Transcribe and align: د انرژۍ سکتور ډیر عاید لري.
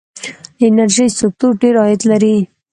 د 0.57 0.59
انرژۍ 0.69 1.07
سکتور 1.19 1.51
ډیر 1.61 1.75
عاید 1.81 2.01
لري. 2.11 2.37